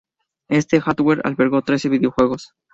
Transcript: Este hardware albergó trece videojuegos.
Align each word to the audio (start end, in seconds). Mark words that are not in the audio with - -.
Este 0.49 0.79
hardware 0.81 1.21
albergó 1.25 1.61
trece 1.61 1.87
videojuegos. 1.87 2.55